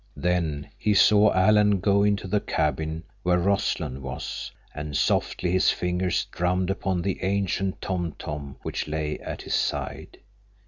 [0.17, 6.25] Then he saw Alan go into the cabin where Rossland was, and softly his fingers
[6.31, 10.17] drummed upon the ancient tom tom which lay at his side.